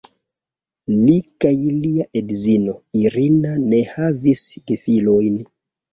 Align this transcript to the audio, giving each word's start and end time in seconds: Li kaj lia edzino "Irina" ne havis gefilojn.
Li 0.93 1.17
kaj 1.43 1.51
lia 1.83 2.07
edzino 2.21 2.75
"Irina" 3.03 3.55
ne 3.67 3.83
havis 3.93 4.45
gefilojn. 4.73 5.41